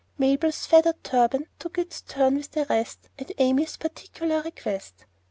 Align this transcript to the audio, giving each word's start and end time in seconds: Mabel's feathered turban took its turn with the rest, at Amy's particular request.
Mabel's 0.17 0.65
feathered 0.65 1.03
turban 1.03 1.45
took 1.59 1.77
its 1.77 2.01
turn 2.01 2.33
with 2.35 2.49
the 2.49 2.65
rest, 2.71 3.07
at 3.19 3.29
Amy's 3.37 3.77
particular 3.77 4.41
request. 4.41 5.05